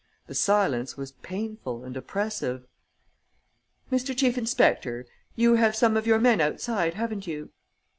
The 0.25 0.33
silence 0.33 0.97
was 0.97 1.11
painful 1.11 1.83
and 1.83 1.95
oppressive. 1.95 2.65
"Mr. 3.91 4.17
Chief 4.17 4.35
Inspector, 4.35 5.05
you 5.35 5.53
have 5.57 5.75
some 5.75 5.95
of 5.95 6.07
your 6.07 6.17
men 6.17 6.41
outside, 6.41 6.95
haven't 6.95 7.27
you?" 7.27 7.51